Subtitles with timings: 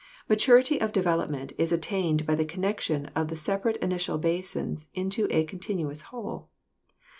[0.27, 5.43] "Maturity of development is attained by the connection of the separate initial basins into a
[5.43, 6.49] continuous whole.